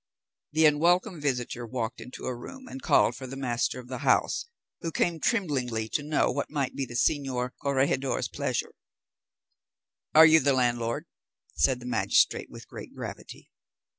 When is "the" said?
0.53-0.65, 3.27-3.35, 3.87-3.99, 6.87-6.95, 10.39-10.53, 11.79-11.85